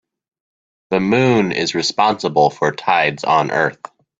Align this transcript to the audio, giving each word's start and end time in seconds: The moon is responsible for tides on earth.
The 0.89 0.99
moon 0.99 1.51
is 1.51 1.75
responsible 1.75 2.49
for 2.49 2.71
tides 2.71 3.23
on 3.23 3.51
earth. 3.51 3.77